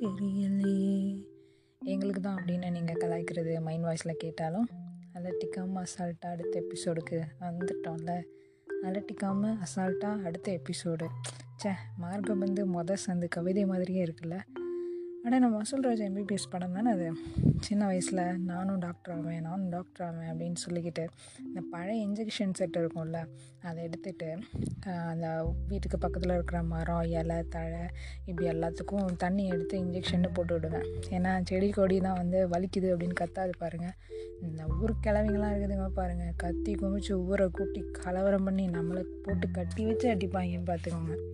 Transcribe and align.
தெரியலையே. 0.00 0.98
எங்களுக்கு 1.82 2.20
தான் 2.20 2.36
அப்படின்னு 2.36 2.70
நீங்கள் 2.70 3.00
கலாய்க்கிறது 3.02 3.60
மைண்ட் 3.60 3.84
வாய்ஸில் 3.84 4.20
கேட்டாலும் 4.24 4.68
அலட்டிக்காமல் 5.14 5.84
அசால்ட்டாக 5.86 6.34
அடுத்த 6.36 6.62
எபிசோடுக்கு 6.62 7.18
வந்துட்டோம்ல. 7.40 8.12
அலட்டிக்காமல் 8.86 9.58
அசால்ட்டாக 9.66 10.24
அடுத்த 10.24 10.48
எபிசோடு 10.52 11.06
சே 11.56 11.70
மார்க்கம் 11.96 12.38
வந்து 12.38 12.62
மொதல் 12.72 13.04
சந்து 13.06 13.28
கவிதை 13.28 13.66
மாதிரியே 13.66 14.04
இருக்குல்ல. 14.04 14.38
அட 15.26 15.38
நம்ம 15.38 15.60
வசூல்ராஜ் 15.60 16.00
எம்பிபிஎஸ் 16.06 16.50
படம் 16.50 16.72
தானே 16.72 16.90
அது? 16.90 17.12
சின்ன 17.60 17.86
வயசில் 17.86 18.38
நானும் 18.38 18.78
டாக்டர் 18.78 19.14
ஆவேன் 19.16 19.40
நானும் 19.40 19.68
டாக்டர் 19.68 20.06
ஆவேன் 20.06 20.30
அப்படின்னு 20.32 20.54
சொல்லிக்கிட்டு 20.68 21.06
இந்த 21.38 21.60
பழைய 21.70 22.08
இன்ஜெக்ஷன் 22.08 22.52
செட் 22.52 22.76
இருக்கும்ல 22.76 23.26
அதை 23.62 23.84
எடுத்துகிட்டு 23.84 24.38
அந்த 25.10 25.54
வீட்டுக்கு 25.68 25.98
பக்கத்தில் 25.98 26.32
இருக்கிற 26.32 26.62
மரம் 26.62 27.02
இலை 27.02 27.42
தழை 27.48 27.80
இப்படி 28.24 28.48
எல்லாத்துக்கும் 28.48 29.16
தண்ணி 29.16 29.46
எடுத்து 29.46 29.78
இன்ஜெக்ஷன் 29.78 30.32
போட்டு 30.32 30.54
விடுவேன். 30.54 30.86
ஏன்னா 31.08 31.40
செடி 31.44 31.70
கொடி 31.70 32.00
தான் 32.00 32.16
வந்து 32.16 32.48
வலிக்குது 32.48 32.90
அப்படின்னு 32.94 33.14
கத்தாது 33.20 33.50
பாருங்கள் 33.58 33.96
இந்த 34.40 34.66
ஊர் 34.82 34.94
கிழவிங்களாம் 35.06 35.54
இருக்குதுங்க 35.54 35.88
பாருங்கள் 35.88 36.32
கத்தி 36.36 36.74
குமிச்சு 36.74 37.12
ஊரை 37.12 37.48
கூட்டி 37.48 37.80
கலவரம் 37.92 38.44
பண்ணி 38.44 38.68
நம்மளை 38.68 39.04
போட்டு 39.22 39.50
கட்டி 39.50 39.84
வச்சு 39.84 40.08
அடிப்பாங்க 40.08 40.60
பார்த்துக்கோங்க. 40.70 41.33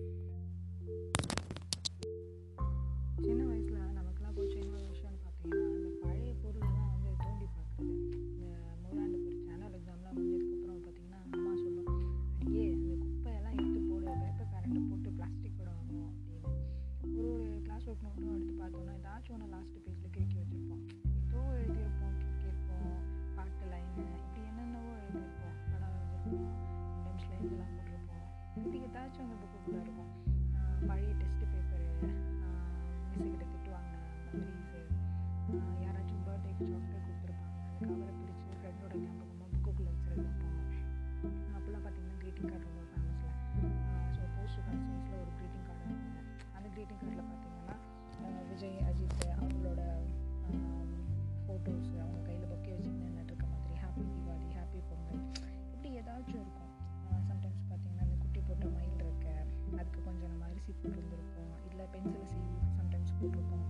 சாப்பிட்டுட்ருப்போம் 63.21 63.65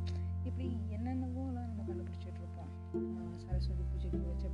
இப்படி 0.46 0.66
என்னென்னவோலாம் 0.96 1.66
நம்ம 1.70 1.86
கண்டுபிடிச்சிட்ருப்போம் 1.88 2.70
சரஸ்வதி 3.42 3.84
பூஜைக்கு 3.90 4.22
வச்ச 4.24 4.46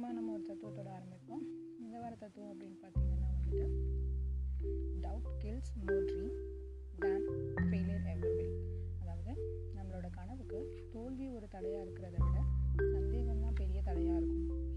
வாரமாக 0.00 0.18
நம்ம 0.18 0.32
ஒரு 0.32 0.44
தத்துவத்தோட 0.48 0.88
ஆரம்பிப்போம். 0.98 1.42
இந்த 1.82 1.94
வார 2.02 2.12
தத்துவம் 2.20 2.52
அப்படின்னு 2.52 2.76
பார்த்தீங்கன்னா 2.82 3.26
வந்துட்டு 3.32 3.60
doubt 5.04 5.28
kills 5.42 5.72
more 5.86 6.06
dream 6.10 6.38
than 7.02 7.26
failure 7.66 8.06
ever 8.12 8.34
will 8.38 8.54
அதாவது 9.00 9.32
நம்மளோட 9.76 10.08
கனவுக்கு 10.18 10.60
தோல்வி 10.94 11.26
ஒரு 11.36 11.48
தடையாக 11.54 11.84
இருக்கிறத 11.84 12.16
விட 12.24 12.38
சந்தேகம் 12.94 13.44
தான் 13.44 13.58
பெரிய 13.60 13.80
தடையாக 13.90 14.20
இருக்கும். 14.20 14.69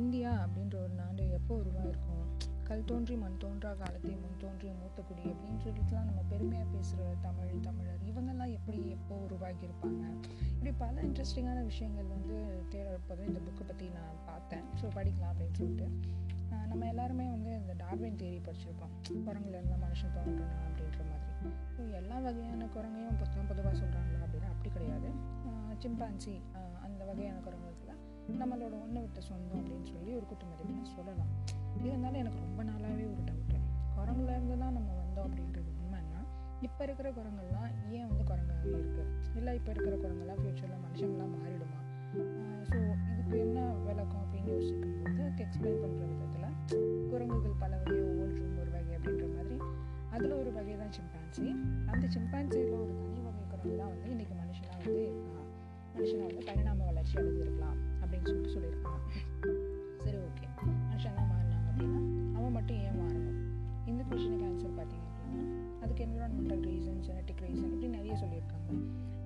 இந்தியா 0.00 0.30
அப்படின்ற 0.44 0.74
ஒரு 0.84 0.94
நாடு 1.00 1.22
எப்போ 1.36 1.52
உருவாயிருக்கும்? 1.60 2.24
கல் 2.68 2.82
தோன்றி 2.84 3.14
மண் 3.20 3.36
தோன்றா 3.42 3.70
காலத்தை 3.80 4.12
முன் 4.22 4.40
தோன்றிய 4.42 4.70
மூத்தக்குடி 4.80 5.24
அப்படின்னு 5.32 5.60
சொல்லிட்டுலாம் 5.64 6.08
நம்ம 6.08 6.22
பெருமையாக 6.32 6.66
பேசுகிற 6.72 7.06
தமிழ் 7.26 7.52
தமிழர் 7.66 8.02
இவங்கெல்லாம் 8.10 8.52
எப்படி 8.56 8.78
எப்போ 8.96 9.14
உருவாக்கியிருப்பாங்க 9.26 10.02
இப்படி 10.52 10.72
பல 10.82 10.94
இன்ட்ரெஸ்டிங்கான 11.08 11.62
விஷயங்கள் 11.70 12.08
வந்து 12.14 12.36
தேடப்போது 12.72 13.22
இந்த 13.30 13.40
புக்கை 13.46 13.66
பற்றி 13.70 13.88
நான் 13.98 14.20
பார்த்தேன். 14.30 14.64
ஸோ 14.80 14.88
படிக்கலாம் 14.96 15.32
அப்படின்னு 15.32 15.58
சொல்லிட்டு. 15.60 15.88
நம்ம 16.70 16.86
எல்லாருமே 16.92 17.26
வந்து 17.36 17.50
இந்த 17.60 17.74
டார்வின் 17.84 18.20
தேரி 18.22 18.40
படிச்சிருப்போம். 18.48 18.94
குரங்குலேருந்து 19.26 19.76
மனுஷன் 19.86 20.14
தோன்றணும் 20.16 20.66
அப்படின்ற 20.66 21.02
மாதிரி. 21.12 21.54
ஸோ 21.76 21.80
எல்லா 22.00 22.18
வகையான 22.26 22.68
குரங்கையும் 22.76 23.18
பொதுவாக 23.52 23.74
சொல்கிறாங்களா 23.82 24.22
அப்படின்னா 24.26 24.50
அப்படி 24.54 24.72
கிடையாது. 24.78 25.10
சிம்பான்சி 25.84 26.34
அந்த 26.86 27.00
வகையான 27.08 27.38
குரங்கு 27.46 27.66
நம்மளோட 28.40 28.74
ஒன்று 28.84 29.00
விட்ட 29.00 29.20
சொந்தம் 29.20 29.60
அப்படின்னு 29.60 29.86
சொல்லி 29.86 30.10
ஒரு 30.18 30.26
குட்டு 30.26 30.44
சொல்லலாம். 30.96 31.30
இருந்தாலும் 31.84 32.20
எனக்கு 32.20 32.40
ரொம்ப 32.44 32.62
நாளாகவே 32.64 33.04
ஒரு 33.12 33.22
டவுட்டு 33.28 33.56
குரங்குலேருந்து 33.96 34.56
தான் 34.62 34.76
நம்ம 34.76 34.90
வந்தோம் 35.00 35.26
அப்படின்றது 35.26 35.70
உண்மைன்னா 35.76 36.20
இப்போ 36.62 36.82
இருக்கிற 36.84 37.08
குரங்கள்லாம் 37.10 37.68
ஏன் 37.96 38.06
வந்து 38.10 38.24
குரங்காகவே 38.30 38.72
இருக்குது 38.74 39.04
இல்லை 39.38 39.52
இப்போ 39.58 39.70
இருக்கிற 39.70 39.94
குரங்கெல்லாம் 39.96 40.40
ஃப்யூச்சரில் 40.40 40.82
மனுஷங்களாம் 40.84 41.34
மாறிடுமா? 41.34 41.80
ஸோ 42.70 42.78
இதுக்கு 43.12 43.38
என்ன 43.44 43.58
விளக்கம் 43.86 44.22
அப்படின்னு 44.22 44.50
யோசிக்கும் 44.54 44.94
போது 44.96 45.22
அதுக்கு 45.22 45.44
எக்ஸ்பிளைன் 45.46 45.82
பண்ணுற 45.82 46.04
விதத்தில் 46.12 46.48
குரங்குகள் 47.10 47.60
பல 47.62 47.72
வகை 47.80 48.00
ஒவ்வொன்றும் 48.06 48.58
ஒரு 48.60 48.70
வகை 48.70 48.94
அப்படின்ற 48.98 49.26
மாதிரி 49.34 49.58
அதில் 50.14 50.38
ஒரு 50.40 50.52
வகை 50.52 50.76
தான் 50.82 50.94
சிம்பான்சி 50.96 51.46
அந்த 51.92 52.04
சிம்பான்சியில் 52.14 52.76
ஒரு 52.80 52.94
தனி 53.02 53.20
வகை 53.26 53.44
குரங்கு 53.52 53.76
தான் 53.82 53.92
வந்து 53.94 54.08
இன்றைக்கி 54.14 54.34
மனுஷனாக 54.42 54.78
வந்து 54.78 55.02
இருக்கலாம் 55.04 55.50
மனுஷனாக 55.94 56.26
வந்து 56.30 56.44
பரிணாம 56.48 56.84
வளர்ச்சி 56.84 57.14
அடைஞ்சிருக்கலாம். 57.18 57.78
அப்படின்னு 58.06 58.26
சொல்லிட்டு 58.26 58.54
சொல்லியிருக்காங்க 58.56 59.00
சரி 60.04 60.18
ஓகே 60.26 60.44
மனுஷன் 60.90 61.16
தான் 61.18 61.30
மாறினாங்க 61.30 61.66
அப்படின்னா 61.70 62.00
அவன் 62.38 62.52
மட்டும் 62.52 62.76
ஏன் 62.76 62.98
மாறணும்? 63.00 63.38
இந்த 63.86 64.02
கொஷனுக்கு 64.10 64.46
ஆன்சர் 64.48 64.76
பார்த்தீங்க 64.78 65.06
அப்படின்னா 65.10 65.44
அதுக்கு 65.82 66.04
என்விரான்மெண்டல் 66.04 66.64
ரீசன் 66.68 67.00
ஜெனட்டிக் 67.08 67.42
ரீசன் 67.46 67.72
இப்படி 67.74 67.88
நிறைய 67.88 68.14
சொல்லியிருக்காங்க. 68.22 68.70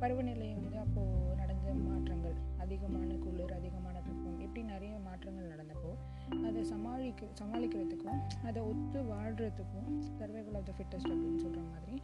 பருவநிலை 0.03 0.49
வந்து 0.59 0.79
அப்போது 0.85 1.35
நடந்த 1.41 1.73
மாற்றங்கள் 1.89 2.37
அதிகமான 2.65 3.11
குளிர் 3.25 3.55
அதிகமான 3.59 3.97
வெப்பம் 4.07 4.39
இப்படி 4.45 4.63
நிறைய 4.73 4.93
மாற்றங்கள் 5.07 5.51
நடந்தப்போ 5.53 5.91
அதை 6.49 6.63
சமாளிக்க 6.73 7.29
சமாளிக்கிறதுக்கும் 7.41 8.21
அதை 8.49 8.61
ஒத்து 8.71 9.01
வாழ்கிறதுக்கும் 9.13 9.89
சர்வைவல் 10.19 10.59
ஆஃப் 10.61 10.69
த 10.69 10.75
ஃபிட்டஸ்ட் 10.79 11.13
அப்படின்னு 11.15 11.43
சொல்கிற 11.45 11.65
மாதிரி 11.73 11.97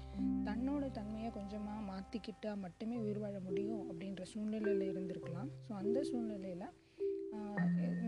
தன்னோட 0.49 0.85
தன்மையை 0.99 1.31
கொஞ்சமாக 1.39 1.81
மாற்றிக்கிட்டால் 1.93 2.63
மட்டுமே 2.65 2.97
உயிர் 3.05 3.23
வாழ 3.25 3.37
முடியும் 3.47 3.85
அப்படின்ற 3.91 4.25
சூழ்நிலையில் 4.33 4.85
இருந்திருக்கலாம். 4.91 5.49
ஸோ 5.67 5.73
அந்த 5.83 5.99
சூழ்நிலையில் 6.11 6.67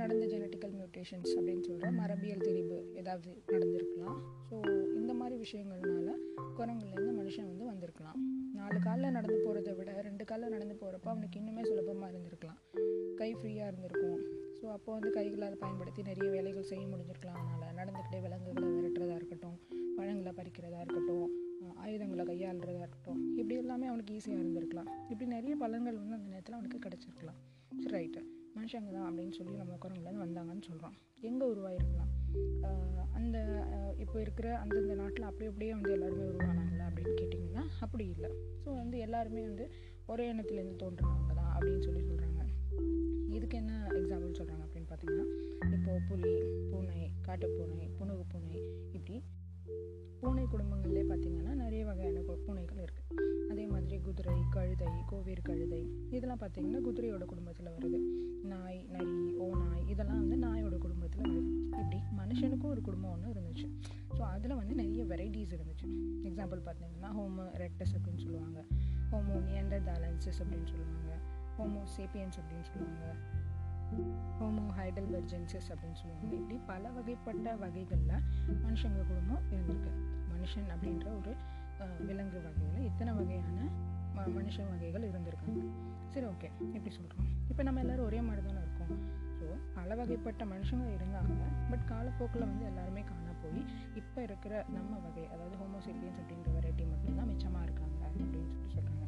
நடந்த 0.00 0.25
ஜெனட்டிக்கல் 0.32 0.75
மியூட்டேஷன்ஸ் 0.76 1.32
அப்படின்னு 1.37 1.64
சொல்கிற 1.69 1.88
மரபியல் 2.00 2.44
திரிபு 2.46 2.76
ஏதாவது 3.00 3.31
நடந்திருக்கலாம். 3.55 4.19
ஸோ 4.50 4.56
இந்த 5.00 5.12
மாதிரி 5.20 5.37
விஷயங்கள்னால 5.44 6.07
குரங்குலேருந்து 6.58 7.12
மனுஷன் 7.20 7.49
வந்து 7.50 7.64
வந்திருக்கலாம். 7.70 8.19
நாலு 8.58 8.78
காலில் 8.87 9.14
நடந்து 9.16 9.38
போகிறத 9.44 9.72
விட 9.78 9.90
ரெண்டு 10.08 10.25
காலில் 10.31 10.55
நடந்து 10.55 10.76
போகிறப்ப 10.81 11.08
அவனுக்கு 11.14 11.38
இன்னுமே 11.40 11.64
சுலபமாக 11.69 12.10
இருந்திருக்கலாம். 12.12 12.60
கை 13.20 13.31
ஃப்ரீயாக 13.38 13.70
இருந்திருக்கும். 13.70 14.20
ஸோ 14.58 14.64
அப்போ 14.76 14.90
வந்து 14.96 15.10
கைகளால் 15.16 15.60
பயன்படுத்தி 15.64 16.02
நிறைய 16.10 16.28
வேலைகள் 16.37 16.70
செய்ய 16.70 16.84
முடிஞ்சிருக்கலாம். 16.93 17.40
அதனால் 17.43 17.76
நடந்துக்கிட்டே 17.81 18.20
விலங்குகளை 18.26 18.70
விரட்டுறதா 18.76 19.19
இருக்கட்டும் 19.20 19.58
பழங்களை 19.99 20.32
பறிக்கிறதா 20.40 20.81
இருக்கட்டும் 20.84 21.28
ஆயுதங்களை 21.84 22.25
கையாளுறதா 22.31 22.82
இருக்கட்டும் 22.84 23.20
இப்படி 23.38 23.55
எல்லாமே 23.62 23.87
அவனுக்கு 23.90 24.14
ஈஸியாக 24.19 24.43
இருந்திருக்கலாம். 24.43 24.90
இப்படி 25.10 25.26
நிறைய 25.37 25.55
பலன்கள் 25.62 26.00
வந்து 26.02 26.16
அந்த 26.19 26.28
நேரத்தில் 26.34 26.56
அவனுக்கு 26.58 26.78
கிடச்சிருக்கலாம். 26.87 27.38
சரி 27.82 27.94
ரைட்டு 27.96 28.20
மனுஷங்க 28.56 28.90
தான் 28.96 29.08
அப்படின்னு 29.08 29.37
சொல்லி 29.40 29.56
நம்ம 29.62 29.76
குரங்குலேருந்து 29.84 30.26
வந்தாங்கன்னு 30.26 30.69
சொல்கிறோம் 30.70 30.96
எங்கே 31.31 31.46
உருவாயிருக்கலாம்? 31.55 32.12
அந்த 33.12 33.38
இப்போ 33.99 34.20
இருக்கிற 34.20 34.56
அந்தந்த 34.56 34.94
நாட்டில் 34.94 35.23
அப்படி 35.23 35.46
அப்படியே 35.46 35.73
வந்து 35.73 35.93
எல்லாருமே 35.93 36.25
உருவானாங்களா 36.25 36.85
அப்படின்னு 36.88 37.14
கேட்டிங்கன்னா 37.20 37.64
அப்படி 37.81 38.08
இல்லை. 38.08 38.31
ஸோ 38.64 38.75
வந்து 38.75 38.99
எல்லாருமே 38.99 39.43
வந்து 39.43 39.64
ஒரே 40.06 40.32
எண்ணத்துலேருந்து 40.32 40.76
தோன்றுறவங்க 40.76 41.35
தான் 41.35 41.52
அப்படின்னு 41.55 41.82
சொல்லி 41.82 42.02
சொல்கிறாங்க 42.02 42.26
இதுக்கு 43.35 43.56
என்ன 43.56 43.73
எக்ஸாம்பிள் 43.94 44.38
சொல்கிறாங்க 44.38 44.64
அப்படின்னு 44.64 44.88
பார்த்தீங்கன்னா 44.88 45.26
இப்போது 45.73 46.00
புலி 46.08 46.32
பூனை 46.70 47.12
காட்டுப்பூனை 47.26 47.88
புனுகு 47.99 48.25
பூனை 48.29 48.55
இப்படி 48.93 49.17
பூனை 50.20 50.44
குடும்பங்கள்லே 50.44 51.03
பார்த்திங்கன்னா 51.11 51.53
நிறைய 51.65 51.85
வகையான 51.85 52.20
பூனைகள் 52.47 52.81
இருக்குது 52.85 53.26
அதே 53.50 53.67
மாதிரி 53.67 53.99
குதிரை 53.99 54.35
கழுதை 54.50 54.87
கோவேறு 55.11 55.43
கழுதை 55.43 55.81
இதெல்லாம் 56.11 56.41
பார்த்திங்கன்னா 56.41 56.81
குதிரையோட 56.87 57.25
குடும்பத்தில் 57.25 57.70
வருது. 57.76 57.99
நாய் 58.53 58.87
நரி 58.91 59.35
ஓநாய் 59.37 59.85
இதெல்லாம் 59.87 60.20
வந்து 60.23 60.37
நாயோட 60.47 60.79
குடும்பத்தில் 60.79 61.23
வருது. 61.23 61.43
இப்படி 61.81 61.99
மனுஷனுக்கும் 62.20 62.73
ஒரு 62.75 62.81
குடும்பம் 62.81 63.11
ஒன்று 63.11 63.32
இருந்துச்சு. 63.32 63.67
ஸோ 64.17 64.20
அதில் 64.20 64.55
வந்து 64.55 64.75
நிறைய 64.75 65.05
வெரைட்டிஸ் 65.05 65.55
இருந்துச்சு. 65.56 65.88
எக்ஸாம்பிள் 66.29 66.62
பார்த்தீங்கன்னா 66.69 67.11
ஹோமோ 67.19 67.47
ரெக்டஸ் 67.65 67.94
அப்படின்னு 67.97 68.25
சொல்லுவாங்க. 68.26 68.65
ஹோமோ 69.12 69.37
நியண்டர் 69.49 69.87
தாலன்சஸ் 69.91 70.41
அப்படின்னு 70.44 70.69
சொல்லுவாங்க. 70.73 71.12
ஹோமோ 71.59 71.82
சேப்பியன்ஸ் 71.97 72.38
அப்படின்னு 72.41 72.69
சொல்லுவாங்க. 72.73 73.15
ஹோமோ 74.38 74.64
ஹைடல் 74.79 75.08
வெர்ஜென்சஸ் 75.14 75.69
அப்படின்னு 75.73 75.99
சொல்லுவாங்க. 76.00 76.32
இப்படி 76.38 76.56
பல 76.70 76.90
வகைப்பட்ட 76.96 77.56
வகைகளில் 77.62 78.25
மனுஷங்க 78.64 79.00
குடும்பம் 79.11 79.44
இருந்திருக்கு 79.52 79.93
மனுஷன் 80.32 80.69
அப்படின்ற 80.75 81.06
ஒரு 81.20 81.32
விலங்கு 82.08 82.38
வகையில் 82.46 82.87
இத்தனை 82.90 83.12
வகையான 83.19 83.58
ம 84.17 84.23
மனுஷ 84.37 84.56
வகைகள் 84.70 85.05
இருந்திருக்காங்க. 85.11 85.62
சரி 86.12 86.26
ஓகே. 86.32 86.49
எப்படி 86.76 86.93
சொல்கிறோம் 86.99 87.26
இப்போ 87.50 87.62
நம்ம 87.67 87.81
எல்லோரும் 87.85 88.06
ஒரே 88.08 88.20
மாதிரி 88.26 88.43
தானே 88.46 88.61
இருக்கோம். 88.64 88.93
ஸோ 89.38 89.46
பல 89.76 89.94
வகைப்பட்ட 90.00 90.44
மனுஷங்க 90.52 90.87
இருந்தாங்க. 90.96 91.43
பட் 91.70 91.84
காலப்போக்கில் 91.93 92.49
வந்து 92.50 92.64
எல்லாருமே 92.70 93.02
காண 93.11 93.34
போய் 93.43 93.61
இப்போ 94.00 94.19
இருக்கிற 94.29 94.55
நம்ம 94.76 94.93
வகை 95.06 95.25
அதாவது 95.34 95.56
ஹோமோசேப்பியன்ஸ் 95.62 96.20
அப்படின்ற 96.23 96.49
வெரைட்டி 96.56 96.87
மட்டும்தான் 96.93 97.31
மிச்சமாக 97.32 97.67
இருக்காங்க 97.69 98.00
அப்படின்னு 98.08 98.32
சொல்லி 98.34 98.75
சொல்கிறாங்க 98.76 99.05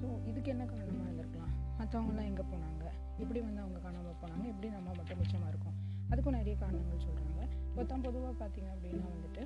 ஸோ 0.00 0.06
இதுக்கு 0.30 0.50
என்ன 0.54 0.64
காரணமாக 0.72 1.06
இருந்திருக்கலாம்? 1.08 1.54
மற்றவங்களாம் 1.80 2.28
எங்கே 2.30 2.44
போனாங்க? 2.52 2.84
எப்படி 3.22 3.40
வந்து 3.48 3.62
அவங்க 3.64 3.78
காணாமல் 3.86 4.20
போனாங்க. 4.22 4.44
எப்படி 4.52 4.68
நம்ம 4.76 4.94
மட்டும் 4.98 5.20
மிச்சமாக 5.22 5.52
இருக்கும். 5.52 5.76
அதுக்கும் 6.12 6.38
நிறைய 6.40 6.54
காரணங்கள் 6.62 7.04
சொல்கிறாங்க 7.08 7.40
மொத்தம் 7.78 8.04
பொதுவாக 8.06 8.34
பார்த்திங்க 8.40 8.70
அப்படின்னா 8.76 9.08
வந்துட்டு 9.16 9.42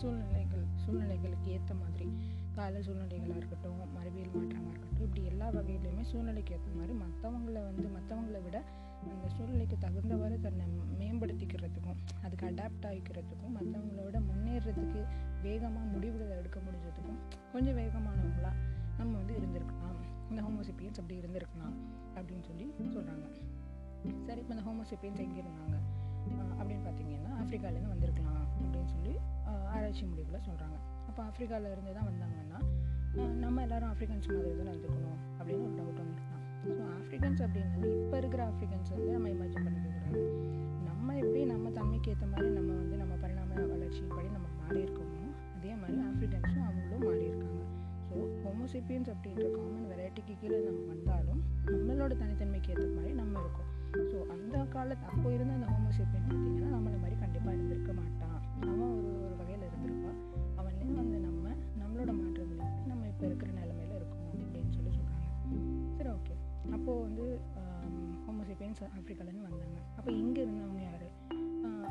சூழ்நிலைகள் 0.00 0.64
சூழ்நிலைகளுக்கு 0.82 1.48
ஏற்ற 1.56 1.72
மாதிரி 1.80 2.06
கால 2.56 2.80
சூழ்நிலைகளாக 2.86 3.38
இருக்கட்டும் 3.40 3.82
மரபியல் 3.96 4.32
மாற்றமாக 4.36 4.70
இருக்கட்டும் 4.70 5.04
இப்படி 5.06 5.22
எல்லா 5.30 5.46
வகையிலையுமே 5.56 6.04
சூழ்நிலைக்கு 6.10 6.54
ஏற்ற 6.56 6.70
மாதிரி 6.78 6.94
மற்றவங்கள 7.02 7.58
வந்து 7.68 7.86
மற்றவங்கள 7.96 8.40
விட 8.46 8.58
அந்த 9.12 9.28
சூழ்நிலைக்கு 9.36 9.76
தகுந்தவாறு 9.84 10.36
தன்னை 10.46 10.66
மேம்படுத்திக்கிறதுக்கும் 11.00 12.00
அதுக்கு 12.24 12.44
அடாப்ட் 12.50 12.86
ஆகிக்கிறதுக்கும் 12.90 13.54
மற்றவங்கள 13.58 14.02
விட 14.08 14.20
முன்னேறதுக்கு 14.30 15.02
வேகமாக 15.46 15.86
முடிவுகளை 15.94 16.34
எடுக்க 16.40 16.58
முடிஞ்சதுக்கும் 16.66 17.20
கொஞ்சம் 17.54 17.78
வேகமானவங்களாக 17.82 18.56
நம்ம 18.98 19.12
வந்து 19.20 19.36
இருந்திருக்கலாம். 19.40 19.98
இந்த 20.32 20.42
ஹோமோசிப்பியன்ஸ் 20.42 21.00
அப்படி 21.00 21.16
இருந்திருக்கலாம் 21.18 21.74
அப்படின்னு 22.16 22.44
சொல்லி 22.46 22.66
சொல்கிறாங்க 22.94 23.26
சரி 24.26 24.40
இப்போ 24.40 24.52
இந்த 24.54 24.64
ஹோமோசிப்பியன்ஸ் 24.66 25.20
எங்கே 25.24 25.40
இருந்தாங்க? 25.42 25.76
அப்படின்னு 26.52 26.82
பார்த்தீங்கன்னா 26.84 27.30
ஆஃப்ரிக்காலேருந்து 27.40 27.92
வந்திருக்கலாம் 27.92 28.40
அப்படின்னு 28.56 28.90
சொல்லி 28.94 29.12
ஆராய்ச்சி 29.72 30.04
முடிவில் 30.06 30.44
சொல்கிறாங்க 30.46 30.76
அப்போ 31.08 31.20
ஆஃப்ரிக்காவில் 31.24 31.72
இருந்து 31.72 31.92
தான் 31.92 32.08
வந்தாங்கன்னா 32.10 32.58
நம்ம 33.40 33.62
எல்லாரும் 33.62 33.90
ஆஃப்ரிக்கன்ஸ் 33.90 34.28
மாதிரி 34.28 34.52
தான் 34.60 34.70
இருந்துக்கணும் 34.72 35.18
அப்படின்னு 35.38 35.64
ஒரு 35.64 35.74
டவுட் 35.78 36.00
வந்துருக்கலாம் 36.02 36.38
ஸோ 36.68 36.82
ஆஃப்ரிக்கன்ஸ் 36.94 37.42
அப்படின்றது 37.46 37.88
இப்போ 37.98 38.16
இருக்கிற 38.18 38.42
ஆஃப்ரிக்கன்ஸ் 38.46 38.90
வந்து 38.94 39.08
நம்ம 39.12 39.28
இமேஜின் 39.28 39.66
பண்ணிக்க 39.66 39.90
நம்ம 40.88 41.16
எப்படி 41.20 41.42
நம்ம 41.46 41.70
தன்மைக்கு 41.70 42.10
ஏற்ற 42.10 42.26
மாதிரி 42.26 42.50
நம்ம 42.50 42.70
வந்து 42.74 42.96
நம்ம 42.96 43.14
பரிணாம 43.16 43.50
வளர்ச்சி 43.72 44.02
படி 44.10 44.28
நம்ம 44.28 44.48
மாறி 44.60 44.80
இருக்கோமோ 44.84 45.22
அதே 45.56 45.72
மாதிரி 45.80 46.00
ஆஃப்ரிக்கன்ஸும் 46.08 46.66
அவங்களும் 46.68 47.04
மாறி 47.06 47.24
இருக்காங்க 47.26 47.60
ஸோ 48.08 48.16
ஹோமோசிப்பியன்ஸ் 48.44 49.10
அப்படின்ற 49.12 49.46
காமன் 49.56 49.86
வெரைட்டிக்கு 49.86 50.01
கீழே 50.42 50.60
நம்ம 50.68 50.80
வந்தாலும் 50.92 51.40
நம்மளோட 51.72 52.12
தனித்தன்மைக்கு 52.20 52.70
ஏற்ற 52.72 52.84
மாதிரி 52.94 53.10
நம்ம 53.18 53.34
இருக்கோம். 53.42 53.68
ஸோ 54.10 54.16
அந்த 54.34 54.56
காலத்து 54.72 55.04
அப்போ 55.10 55.28
இருந்த 55.34 55.52
அந்த 55.58 55.66
ஹோமோசேப்பியன் 55.72 56.24
பார்த்தீங்கன்னா 56.30 56.70
நம்மளை 56.76 56.96
மாதிரி 57.02 57.16
கண்டிப்பாக 57.20 57.54
இருந்திருக்க 57.56 57.92
மாட்டான். 57.98 58.38
அவன் 58.70 58.94
ஒரு 58.96 59.10
ஒரு 59.26 59.34
வகையில் 59.40 59.66
இருந்திருப்பான் 59.68 60.18
அவன்லேருந்து 60.60 60.96
வந்து 61.02 61.18
நம்ம 61.26 61.44
நம்மளோட 61.82 62.10
மாற்றங்களை 62.20 62.66
நம்ம 62.90 63.06
இப்போ 63.12 63.24
இருக்கிற 63.28 63.50
நிலமையில 63.58 63.94
இருக்கோம் 64.00 64.26
அப்படின்னு 64.32 64.72
சொல்லி 64.78 64.92
சொல்கிறாங்க 64.98 65.28
சரி 65.98 66.10
ஓகே 66.16 66.34
அப்போது 66.76 67.00
வந்து 67.06 67.26
ஹோமோசேப்பியன்ஸ் 68.26 68.82
ஆஃப்ரிக்காலேருந்து 68.96 69.46
வந்தாங்க. 69.48 69.78
அப்போ 69.98 70.10
இங்கே 70.22 70.40
இருந்தவங்க 70.46 70.82
யார்? 70.88 71.06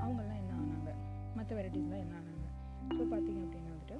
அவங்கெல்லாம் 0.03 0.41
என்ன 0.43 0.53
ஆனாங்க? 0.62 0.91
மற்ற 1.38 1.51
வெரைட்டிஸ்லாம் 1.60 2.03
என்ன 2.05 2.15
ஆனாங்க? 2.22 2.46
ஸோ 2.98 3.01
பார்த்தீங்க 3.13 3.41
அப்படின்னா 3.46 3.72
வந்துட்டு 3.75 3.98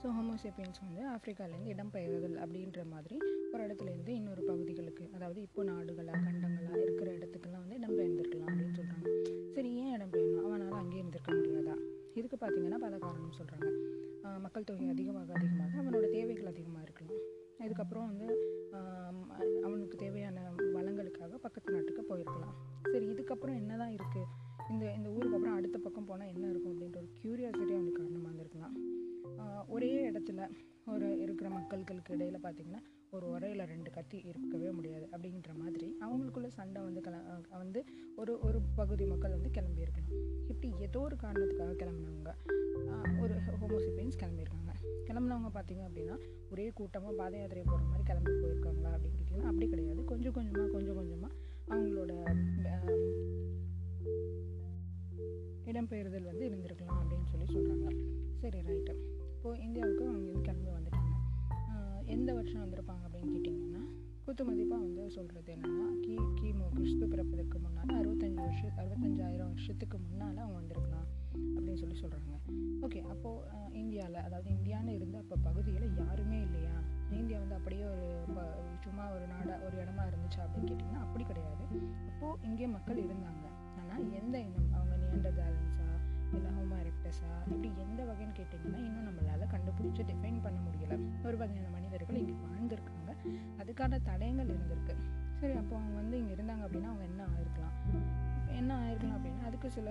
ஸோ 0.00 0.08
ஹோமோசேப்பியன்ஸ் 0.16 0.80
வந்து 0.84 1.02
ஆஃப்ரிக்காலேருந்து 1.12 1.72
இடம்பெயர்தல் 1.74 2.36
அப்படின்ற 2.42 2.82
மாதிரி 2.92 3.16
ஒரு 3.52 3.62
இடத்துலேருந்து 3.66 4.12
இன்னொரு 4.18 4.42
பகுதிகளுக்கு 4.50 5.04
அதாவது 5.16 5.38
இப்போ 5.46 5.60
நாடுகளாக 5.70 6.20
கண்டங்களாக 6.26 6.78
இருக்கிற 6.84 7.08
இடத்துக்கெல்லாம் 7.18 7.64
வந்து 7.64 7.78
இடம்பெயர்ந்திருக்கலாம் 7.80 8.50
அப்படின்னு 8.50 8.76
சொல்கிறாங்க 8.80 9.06
சரி 9.56 9.70
ஏன் 9.82 9.94
இடம்பெயரணும் 9.96 10.46
அவனால் 10.48 10.80
அங்கேயே 10.82 11.02
இருந்திருக்க 11.02 11.32
முடியாதா? 11.38 11.74
இதுக்கு 12.18 12.36
பார்த்தீங்கன்னா 12.42 12.78
பல 12.84 12.94
காரணம் 13.06 13.36
சொல்கிறாங்க 13.40 13.66
மக்கள் 14.44 14.68
தொகை 14.68 14.86
அதிகமாக 14.94 15.32
அதிகமாக 15.38 15.74
அவனோட 15.82 16.06
தேவைகள் 16.16 16.50
அதிகமாக 16.52 16.84
இருக்கலாம். 16.86 17.20
இதுக்கப்புறம் 17.66 18.08
வந்து 18.10 18.26
அவனுக்கு 19.66 19.96
தேவையான 20.04 20.38
வளங்களுக்காக 20.76 21.38
பக்கத்து 21.46 21.74
நாட்டுக்கு 21.76 22.02
போயிருக்கலாம். 22.10 22.56
சரி 22.92 23.06
இதுக்கப்புறம் 23.14 23.58
என்ன 23.60 23.72
தான் 23.82 23.94
இருக்குது 23.96 24.26
இந்த 24.72 24.84
இந்த 24.94 25.08
ஊருக்கு 25.14 25.36
அப்புறம் 25.36 25.56
அடுத்த 25.58 25.76
பக்கம் 25.78 26.08
போனால் 26.08 26.30
என்ன 26.34 26.44
இருக்கும் 26.50 26.72
அப்படின்ற 26.74 26.98
ஒரு 27.02 27.10
க்யூரியாசிட்டி 27.20 27.72
அவங்களுக்கு 27.74 28.00
காரணமாக 28.00 28.30
இருந்திருக்கலாம். 28.30 28.76
ஒரே 29.74 29.90
இடத்துல 30.10 30.40
ஒரு 30.92 31.06
இருக்கிற 31.22 31.48
மக்கள்களுக்கு 31.50 32.14
இடையில் 32.16 32.44
பார்த்திங்கன்னா 32.44 32.80
ஒரு 33.10 33.26
உரையில் 33.30 33.62
ரெண்டு 33.72 33.90
கத்தி 33.90 34.18
இருக்கவே 34.30 34.70
முடியாது 34.70 35.06
அப்படின்ற 35.14 35.50
மாதிரி 35.62 35.88
அவங்களுக்குள்ள 36.06 36.48
சண்டை 36.58 36.80
வந்து 36.82 37.00
கிள 37.00 37.16
வந்து 37.62 37.80
ஒரு 38.16 38.32
ஒரு 38.46 38.58
பகுதி 38.80 39.04
மக்கள் 39.04 39.36
வந்து 39.36 39.50
கிளம்பியிருக்கலாம் 39.56 40.14
இப்படி 40.48 40.70
ஏதோ 40.86 41.00
ஒரு 41.00 41.16
காரணத்துக்காக 41.24 41.76
கிளம்புனவங்க 41.82 42.32
ஒரு 43.22 43.34
ஹோமோசிபியன்ஸ் 43.62 44.20
கிளம்பியிருக்காங்க 44.22 44.74
கிளம்புனவங்க 45.08 45.50
பார்த்தீங்க 45.58 45.84
அப்படின்னா 45.88 46.16
ஒரே 46.50 46.66
கூட்டமாக 46.80 47.14
பாத 47.20 47.36
யாத்திரை 47.38 47.64
போகிற 47.64 47.84
மாதிரி 47.90 48.06
கிளம்பி 48.10 48.32
போயிருக்காங்களா 48.42 48.92
அப்படின்னு 48.96 49.18
கேட்டிங்கன்னா 49.18 49.50
அப்படி 49.52 49.68
கிடையாது. 49.68 50.00
கொஞ்சம் 50.04 50.36
கொஞ்சமாக 50.38 50.68
கொஞ்சம் 50.76 50.98
கொஞ்சமாக 51.00 51.32
அவங்களோட 51.72 52.12
இடம்பெயர்தல் 55.64 56.22
வந்து 56.22 56.48
இருந்திருக்கலாம் 56.48 57.00
அப்படின்னு 57.00 57.26
சொல்லி 57.26 57.46
சொல்கிறாங்க 57.54 57.88
சரி 58.34 58.58
ரைட்டு 58.58 58.94
இப்போது 59.36 59.60
இந்தியாவுக்கு 59.60 60.06
அவங்க 60.06 60.26
வந்து 60.26 60.40
கிளம்பி 60.40 60.70
வந்துட்டாங்க. 60.70 61.14
எந்த 62.04 62.34
வருஷம் 62.34 62.62
வந்திருப்பாங்க 62.64 63.04
அப்படின்னு 63.06 63.34
கேட்டிங்கன்னா 63.36 63.82
குத்து 64.24 64.44
மதிப்பாக 64.44 64.80
வந்து 64.80 65.10
சொல்கிறது 65.10 65.54
என்னென்னா 65.54 66.00
கி 66.00 66.16
கிமு 66.40 66.68
கிறிஸ்து 66.74 67.08
பிறப்பதற்கு 67.08 67.58
முன்னால் 67.58 67.86
அறுபத்தஞ்சு 67.86 68.34
வருஷம் 68.34 68.70
அறுபத்தஞ்சாயிரம் 68.76 69.46
வருஷத்துக்கு 69.46 69.98
முன்னால் 69.98 70.36
அவங்க 70.36 70.54
வந்திருக்கலாம் 70.54 71.06
அப்படின்னு 71.56 71.74
சொல்லி 71.74 72.00
சொல்கிறாங்க 72.00 72.34
ஓகே 72.82 73.00
அப்போது 73.02 73.44
இந்தியாவில் 73.72 74.14
அதாவது 74.14 74.50
இந்தியான்னு 74.50 74.88
இருந்த 74.88 75.18
அப்போ 75.18 75.36
பகுதியில் 75.42 75.96
யாருமே 75.96 76.40
இல்லையா? 76.40 76.82
இந்தியா 77.10 77.38
வந்து 77.38 77.54
அப்படியே 77.54 77.82
ஒரு 77.82 78.24
ப- 78.34 78.58
சும்மா 78.84 79.10
ஒரு 79.12 79.26
நாடாக 79.26 79.64
ஒரு 79.64 79.76
இடமா 79.76 80.04
இருந்துச்சா 80.08 80.40
அப்படின்னு 80.42 80.70
கேட்டிங்கன்னா 80.70 81.00
அப்படி 81.00 81.24
கிடையாது. 81.24 81.64
அப்போது 82.08 82.42
இங்கே 82.42 82.66
மக்கள் 82.66 83.04
இருந்தாங்க. 83.04 83.47
ஆனால் 83.82 84.04
எந்த 84.20 84.36
இனம்? 84.46 84.68
அவங்க 84.78 84.94
நியண்டர் 85.04 85.36
பேலன்ஸா 85.38 85.88
இல்லை 86.36 86.50
ஹோமோ 86.56 86.76
எரெக்டஸா? 86.82 87.30
இப்படி 87.52 87.70
எந்த 87.84 88.00
வகைன்னு 88.08 88.34
கேட்டிங்கன்னா 88.38 88.80
இன்னும் 88.88 89.06
நம்மளால் 89.08 89.52
கண்டுபிடிச்சி 89.54 90.02
டிஃபைன் 90.10 90.42
பண்ண 90.46 90.58
முடியல. 90.66 90.96
ஒரு 91.28 91.36
வகையான 91.42 91.70
மனிதர்கள் 91.76 92.20
இங்கே 92.22 92.36
வாழ்ந்திருக்காங்க. 92.46 93.10
அதுக்கான 93.62 94.00
தடயங்கள் 94.10 94.52
இருந்திருக்கு. 94.54 94.96
சரி 95.40 95.54
அப்போ 95.62 95.74
அவங்க 95.78 95.94
வந்து 96.02 96.16
இங்கே 96.20 96.34
இருந்தாங்க 96.36 96.62
அப்படின்னா 96.66 96.90
அவங்க 96.92 97.06
என்ன 97.10 97.22
ஆயிருக்கலாம்? 97.32 97.74
என்ன 98.60 98.70
ஆயிருக்கலாம் 98.82 99.18
அப்படின்னா 99.18 99.44
அதுக்கு 99.50 99.68
சில 99.76 99.90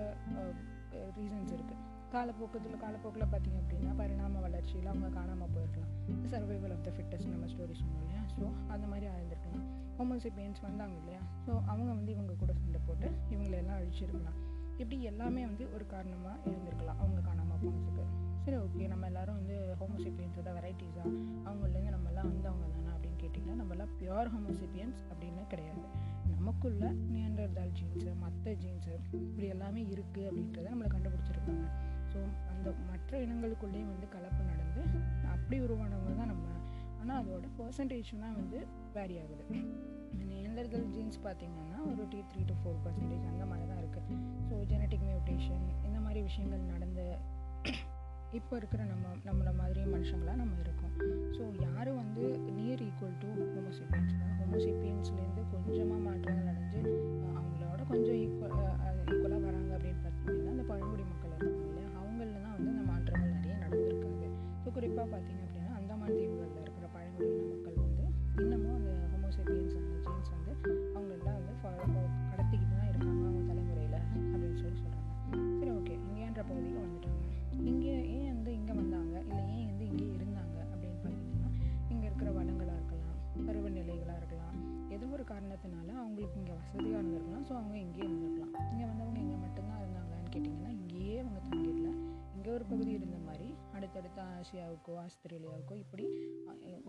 ரீசன்ஸ் 1.18 1.54
இருக்குது 1.56 1.84
காலப்போக்கத்தில் 2.14 2.80
காலப்போக்கில் 2.82 3.30
பார்த்தீங்க 3.32 3.58
அப்படின்னா 3.62 3.90
பரிணாம 4.00 4.40
வளர்ச்சியில் 4.44 4.88
அவங்க 4.92 5.08
காணாமல் 5.18 5.50
போயிருக்கலாம். 5.54 5.92
சர்வைவல் 6.32 6.72
ஆஃப் 6.76 6.84
த 6.86 6.90
ஃபிட்டஸ்ட் 6.96 7.32
நம்ம 7.34 7.48
ஸ்டோரி 7.52 7.74
சொன்னோம் 7.80 8.02
இல்லையா? 8.04 8.22
ஸோ 8.36 8.44
அந்த 8.74 8.84
மாதிரி 8.92 9.06
ஆயிருந்திருக்கலாம். 9.12 9.66
ஹோமோசிபியன்ஸ் 9.98 10.60
வந்தாங்க 10.68 10.96
இல்லையா? 11.00 11.20
ஸோ 11.46 11.52
அவங்க 11.72 11.90
வந்து 11.92 12.12
இவங்க 12.16 12.34
கூட 12.42 12.52
சண்டை 12.60 12.80
போட்டு 12.86 13.08
இவங்களெல்லாம் 13.32 13.78
அழிச்சிருக்கலாம். 13.80 14.38
இப்படி 14.82 14.96
எல்லாமே 15.10 15.42
வந்து 15.50 15.64
ஒரு 15.74 15.86
காரணமாக 15.94 16.36
இருந்திருக்கலாம். 16.48 16.98
அவங்க 17.02 17.20
காணாமல் 17.28 17.60
போனதுக்கு. 17.62 18.04
சரி 18.44 18.58
ஓகே 18.64 18.84
நம்ம 18.92 19.06
எல்லாரும் 19.06 19.38
வந்து 19.40 19.56
ஹோமோசிபியன்ஸோட 19.80 20.50
வெரைட்டிஸாக 20.58 21.08
அவங்கலேருந்து 21.46 21.94
நம்மலாம் 21.96 22.28
வந்தவங்க 22.32 22.68
தானே 22.74 22.90
அப்படின்னு 22.94 23.18
கேட்டிங்கன்னா 23.22 23.58
நம்மளாம் 23.62 23.92
பியோர் 24.00 24.30
ஹோமோசிபியன்ஸ் 24.36 25.00
அப்படின்னு 25.10 25.42
கிடையாது. 25.54 25.84
நமக்குள்ள 26.36 26.84
நியண்டர்தால் 27.12 27.72
ஜீன்ஸு 27.78 28.10
மற்ற 28.24 28.52
ஜீன்ஸு 28.62 28.94
இப்படி 29.26 29.46
எல்லாமே 29.54 29.82
இருக்குது 29.94 30.26
அப்படின்றத 30.28 30.66
நம்மளை 30.74 30.90
கண்டுபிடிச்சிருக்காங்க. 30.94 31.66
அந்த 32.58 32.70
மற்ற 32.90 33.12
இனங்களுக்குள்ளேயும் 33.24 33.92
வந்து 33.94 34.08
கலப்பு 34.14 34.42
நடந்து 34.52 34.82
அப்படி 35.34 35.56
உருவானவங்க 35.66 36.14
தான் 36.20 36.32
நம்ம. 36.32 36.46
ஆனால் 37.00 37.18
அதோட 37.22 37.46
பர்சன்டேஜ் 37.58 38.10
தான் 38.24 38.38
வந்து 38.40 38.58
வேரி 38.96 39.16
ஆகுது. 39.22 39.44
நேந்தர்கள் 40.30 40.84
ஜீன்ஸ் 40.94 41.18
பார்த்திங்கன்னா 41.26 41.78
ஒரு 41.90 42.02
டி 42.12 42.20
த்ரீ 42.30 42.42
டு 42.50 42.54
ஃபோர் 42.60 42.80
பர்சன்டேஜ் 42.84 43.26
அந்த 43.32 43.44
மாதிரி 43.50 43.66
தான் 43.70 43.80
இருக்குது 43.82 44.16
ஸோ 44.48 44.54
ஜெனட்டிக் 44.70 45.04
மியூட்டேஷன் 45.08 45.64
இந்த 45.88 45.98
மாதிரி 46.06 46.20
விஷயங்கள் 46.28 46.70
நடந்த 46.72 47.00
இப்போ 48.38 48.54
இருக்கிற 48.60 48.82
நம்ம 48.90 49.12
நம்மள 49.28 49.50
மாதிரி 49.60 49.82
மனுஷங்களாக 49.92 50.38
நம்ம 50.40 50.56
இருக்கோம். 50.64 50.94
ஸோ 51.36 51.42
யாரும் 51.66 52.00
வந்து 52.02 52.24
நியர் 52.56 52.82
ஈக்குவல் 52.88 53.16
டு 53.22 53.28
ஹோமோசிபியன்ஸ் 53.54 54.18
தான் 54.20 54.34
ஹோமோசிபியன்ஸ்லேருந்து 54.40 55.44
கொஞ்சமாக 55.52 56.00
மாற்றங்கள் 56.06 56.50
அடைஞ்சு 56.52 56.80
அவங்களோட 57.30 57.80
கொஞ்சம் 57.92 58.18
ஈக்குவல் 58.24 58.56
ஈக்குவலாக 59.04 59.40
வராங்க 59.46 59.70
அப்படின்னு 59.76 60.02
பார்த்தீங்கன்னா 60.02 60.17
அடுத்தடுத்த 94.48 94.56
ஆசியாவுக்கோ 94.56 94.92
ஆஸ்திரேலியாவுக்கோ 95.04 95.74
இப்படி 95.82 96.04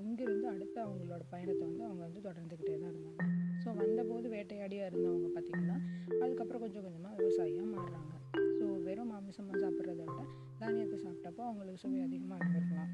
இங்கேருந்து 0.01 0.47
இங்கிருந்து 0.51 0.79
அவங்களோட 0.85 1.23
பயணத்தை 1.33 1.63
வந்து 1.67 1.83
அவங்க 1.87 2.01
வந்து 2.07 2.21
தொடர்ந்துக்கிட்டே 2.27 2.75
தான் 2.81 2.91
இருந்தாங்க. 2.93 3.21
ஸோ 3.63 3.67
வந்தபோது 3.81 4.27
வேட்டையாடியாக 4.35 4.89
இருந்தவங்க 4.89 5.29
பார்த்திங்கன்னா 5.35 5.77
அதுக்கப்புறம் 6.23 6.63
கொஞ்சம் 6.65 6.85
கொஞ்சமாக 6.87 7.15
விவசாயியாக 7.19 7.67
மாறுறாங்க. 7.73 8.13
ஸோ 8.57 8.65
வெறும் 8.87 9.11
மாமிசமாக 9.13 9.59
சாப்பிட்றத 9.63 10.01
விட 10.09 10.21
தானியத்தை 10.61 10.97
சாப்பிட்டப்போ 11.05 11.43
அவங்களுக்கு 11.47 11.83
சுவை 11.83 12.01
அதிகமாக 12.07 12.39
இருந்திருக்கலாம் 12.41 12.91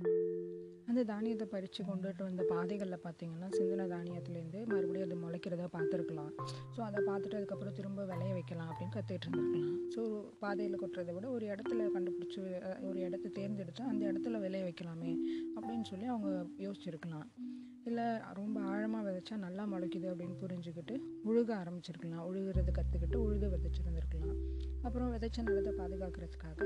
அந்த 0.90 1.02
தானியத்தை 1.12 1.46
பறித்து 1.54 1.82
கொண்டுட்டு 1.88 2.24
வந்த 2.28 2.44
பாதைகளில் 2.52 3.04
பார்த்தீங்கன்னா 3.06 3.48
சிந்தின 3.58 3.88
தானியத்துலேருந்து 3.94 4.60
மறுபடியும் 4.72 5.08
அது 5.08 5.16
முளைக்கிறத 5.24 5.68
பார்த்துருக்கலாம். 5.76 6.32
ஸோ 6.76 6.80
அதை 6.88 7.00
பார்த்துட்டு 7.10 7.40
அதுக்கப்புறம் 7.40 7.78
திரும்ப 7.80 8.06
விளைய 8.12 8.34
வைக்கலாம் 8.38 8.70
அப்படின்னு 8.72 8.96
கற்றுக்கிட்டு 8.98 9.28
இருந்திருக்கலாம். 9.28 9.80
ஸோ 9.96 10.02
பாதையில் 10.44 10.82
கொட்டுறதை 10.84 11.14
விட 11.18 11.28
ஒரு 11.38 11.48
இடத்துல 11.54 11.88
கண்டுபிடிச்சி 11.96 12.40
ஒரு 12.90 13.00
இடத்த 13.08 13.34
தேர்ந்தெடுத்து 13.40 13.84
அந்த 13.92 14.04
இடத்துல 14.12 14.42
விளைய 14.46 14.64
வைக்கலாமே 14.70 15.14
அப்படின்னு 15.58 15.88
சொல்லி 15.92 16.08
அவங்க 16.14 16.30
யோசிச்சிருக்கலாம். 16.68 17.28
இல்லை 17.90 18.06
ரொம்ப 18.40 18.58
ஆழமாக 18.70 19.04
விதைச்சா 19.08 19.36
நல்லா 19.46 19.64
முளைக்குது 19.72 20.08
அப்படின்னு 20.12 20.38
புரிஞ்சுக்கிட்டு 20.44 20.96
உழுக 21.30 21.50
ஆரம்பிச்சிருக்கலாம். 21.62 22.24
உழுகிறது 22.30 22.72
கற்றுக்கிட்டு 22.78 23.18
உழுது 23.26 23.48
விதைச்சிருந்துருக்கலாம். 23.54 24.40
அப்புறம் 24.88 25.12
விதைச்ச 25.16 25.44
நிலத்தை 25.50 25.74
பாதுகாக்கிறதுக்காக 25.82 26.60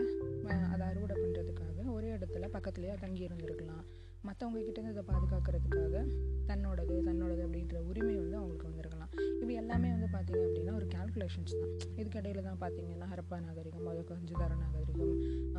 அதை 0.74 0.84
அறுவடை 0.92 1.16
பண்ணுறதுக்காக 1.24 1.88
ஒரே 1.98 2.12
இடத்துல 2.18 2.48
பக்கத்துலேயே 2.56 2.96
தங்கி 3.04 3.28
இருந்திருக்கலாம் 3.28 3.84
மற்றவங்க 4.28 4.60
கிட்டேருந்து 4.68 4.94
இதை 4.96 5.04
பாதுகாக்கிறதுக்காக 5.12 6.02
தன்னோடது 6.50 6.96
தன்னோடது 7.08 7.42
அப்படின்ற 7.46 7.78
உரிமை 7.90 8.14
வந்து 8.22 8.38
அவங்களுக்கு 8.40 8.68
வந்திருக்கலாம். 8.70 9.12
இப்போ 9.42 9.54
எல்லாமே 9.62 9.90
வந்து 9.96 10.10
பார்த்தீங்க 10.16 10.42
அப்படின்னா 10.48 10.74
ஒரு 10.80 10.88
கால்குலேஷன்ஸ் 10.96 11.54
தான். 11.62 11.74
இதுக்கடையில் 12.00 12.48
தான் 12.50 12.60
பார்த்திங்கன்னா 12.64 13.08
ஹரப்பா 13.12 13.38
நாகரிகம் 13.46 13.86
மொதல் 13.88 14.10
கஞ்சுதார 14.12 14.52
நாகரிகம் 14.64 15.16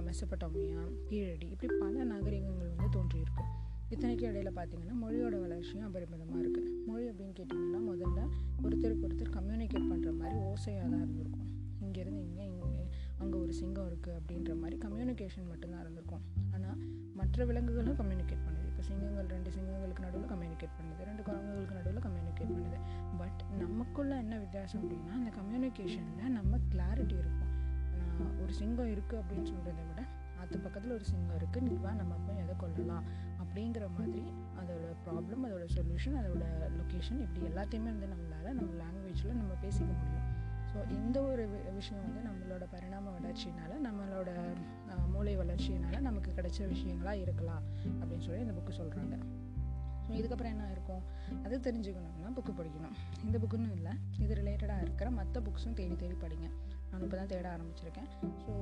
மெசப்பட்டோமியா 0.09 0.83
கீழடி 1.09 1.49
இப்படி 1.55 1.73
பல 1.83 2.05
நாகரிகங்கள் 2.13 2.73
வந்து 2.75 2.91
தோன்றியிருக்கு. 2.97 3.45
இத்தனைக்கு 3.95 4.25
இடையில 4.31 4.51
பார்த்தீங்கன்னா 4.59 4.97
மொழியோட 5.05 5.37
வளர்ச்சியும் 5.45 5.87
அபரிமிதமாக 5.89 6.43
இருக்குது 6.43 6.69
மொழி 6.89 7.05
அப்படின்னு 7.11 7.35
கேட்டிங்கன்னா 7.39 7.81
முதல்ல 7.91 8.21
ஒருத்தருக்கு 8.65 9.07
ஒருத்தர் 9.09 9.35
கம்யூனிகேட் 9.39 9.89
பண்ணுற 9.93 10.11
மாதிரி 10.21 10.37
ஓசையாக 10.51 10.87
தான் 10.93 11.03
இருந்திருக்கும். 11.05 11.49
இங்கேருந்து 11.87 12.21
இங்கே 12.29 12.45
இங்கே 12.53 12.85
அங்கே 13.23 13.37
ஒரு 13.45 13.53
சிங்கம் 13.61 13.89
இருக்குது 13.91 14.17
அப்படின்ற 14.19 14.53
மாதிரி 14.61 14.77
கம்யூனிகேஷன் 14.85 15.51
மட்டும்தான் 15.53 15.83
இருந்திருக்கும். 15.85 16.25
ஆனால் 16.55 16.79
மற்ற 17.19 17.45
விலங்குகளும் 17.49 17.99
கம்யூனிகேட் 18.01 18.47
சிங்கங்கள் 18.91 19.29
ரெண்டு 19.35 19.51
சிங்கங்களுக்கு 19.57 20.05
நடுவில் 20.07 20.31
கம்யூனிகேட் 20.33 20.77
பண்ணுது. 20.79 21.03
ரெண்டு 21.11 21.23
குரங்குகளுக்கு 21.29 21.79
நடுவில் 21.81 22.05
கம்யூனிகேட் 22.07 22.55
பண்ணுது. 22.57 22.79
பட் 23.21 23.41
நமக்குள்ள 23.63 24.13
என்ன 24.25 24.35
வித்தியாசம் 24.45 24.81
அப்படின்னா 24.83 25.15
அந்த 25.21 25.33
கம்யூனிகேஷனில் 25.41 26.35
நம்ம 26.39 26.59
கிளாரிட்டி 26.73 27.17
இருக்கும். 27.23 27.53
நான் 28.01 28.37
ஒரு 28.43 28.53
சிங்கம் 28.61 28.93
இருக்குது 28.95 29.21
அப்படின்னு 29.23 29.49
சொல்கிறத 29.53 29.83
விட 29.91 30.03
அது 30.43 30.59
பக்கத்தில் 30.65 30.95
ஒரு 30.97 31.05
சிங்கம் 31.09 31.37
இருக்குது 31.39 31.65
நீ 31.67 31.75
வா 31.83 31.91
நம்ம 32.01 32.15
போய் 32.27 32.41
எதை 32.43 32.55
கொள்ளலாம் 32.63 33.05
அப்படிங்கிற 33.43 33.85
மாதிரி 33.99 34.23
அதோட 34.61 34.87
ப்ராப்ளம் 35.05 35.45
அதோட 35.49 35.65
சொல்யூஷன் 35.77 36.17
அதோட 36.21 36.45
லொக்கேஷன் 36.79 37.21
இப்படி 37.27 37.45
எல்லாத்தையுமே 37.51 37.91
வந்து 37.95 38.09
நம்மளால் 38.15 38.57
நம்ம 38.59 38.71
லாங்குவேஜில் 38.83 39.39
நம்ம 39.41 39.53
பேசிக்க 39.65 39.91
முடியும். 40.01 40.20
ஸோ 40.73 40.91
இந்த 40.91 41.23
ஒரு 41.23 41.49
வி- 41.49 41.75
விஷயம் 41.75 42.03
வந்து 42.03 42.21
நம்மளோட 42.29 42.67
பரிணாம 42.73 43.19
வளர்ச்சினால 43.19 43.79
நம்மளோட 43.81 44.31
மூளை 45.07 45.37
வளர்ச்சியினால 45.37 46.01
நமக்கு 46.01 46.33
கிடைச்ச 46.33 46.67
விஷயங்களாக 46.67 47.15
இருக்கலாம் 47.15 47.65
அப்படின்னு 48.01 48.21
சொல்லி 48.21 48.41
இந்த 48.41 48.53
புக்கு 48.53 48.73
சொல்கிறாங்க 48.73 49.17
ஸோ 50.07 50.15
இதுக்கப்புறம் 50.15 50.51
என்ன 50.51 50.71
இருக்கும்? 50.71 51.03
அது 51.43 51.61
தெரிஞ்சுக்கணும்னா 51.61 52.33
புக்கு 52.37 52.63
படிக்கணும். 52.63 52.95
இந்த 53.25 53.39
புக்குன்னு 53.39 53.73
இல்லை. 53.73 53.93
இது 54.19 54.35
ரிலேட்டடாக 54.35 54.81
இருக்கிற 54.81 55.11
மற்ற 55.11 55.41
புக்ஸும் 55.41 55.73
தேடி 55.73 55.97
தேடி 55.97 56.15
படிங்க. 56.15 56.47
நான் 56.91 57.03
இப்போ 57.03 57.17
தான் 57.17 57.27
தேட 57.27 57.57
ஆரம்பிச்சிருக்கேன். 57.57 58.09
ஸோ 58.47 58.55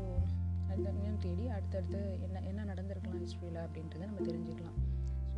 அது 0.71 1.19
தேடி 1.19 1.49
அடுத்தடுத்து 1.49 2.19
என்ன 2.23 2.41
என்ன 2.41 2.65
நடந்திருக்கலாம் 2.65 3.19
ஹிஸ்ட்ரியில் 3.19 3.57
அப்படின்றத 3.57 4.05
நம்ம 4.05 4.21
தெரிஞ்சுக்கலாம். 4.21 4.79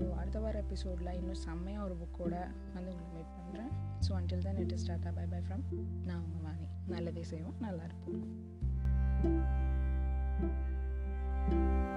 ஸோ 0.01 0.07
அடுத்த 0.15 0.39
வார 0.41 0.59
எபிசோடில் 0.59 1.17
இன்னும் 1.17 1.41
செம்மையாக 1.45 1.85
ஒரு 1.85 1.95
புக்கோட 1.95 2.35
வந்து 2.75 2.93
உங்களை 2.93 3.11
மீட் 3.17 3.35
பண்ணுறேன் 3.39 3.71
ஸோ 4.01 4.13
அன்டில் 4.19 4.47
தான் 4.47 4.61
இஸ் 4.63 4.85
ஸ்டார்டா 4.85 5.13
பை 5.13 5.27
பை 5.27 5.41
ஃப்ரம் 5.41 5.65
நான் 6.05 6.23
உங்கள் 6.25 6.43
வாணி 6.43 6.69
நல்லதே 6.87 7.25
செய்வோம் 7.25 7.61
நல்லா 7.61 7.85
இருப்போம். 7.85 8.25
thank 11.51 11.63
you 11.65 11.90